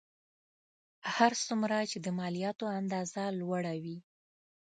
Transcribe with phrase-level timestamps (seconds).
[1.15, 3.97] هر څومره چې د مالیاتو اندازه لوړه وي